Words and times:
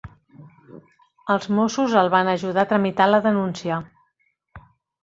Els 1.35 1.45
mossos 1.59 1.95
els 2.01 2.11
van 2.17 2.33
ajudar 2.33 2.65
a 2.65 2.73
tramitar 2.73 3.11
la 3.13 3.25
denúncia. 3.31 3.81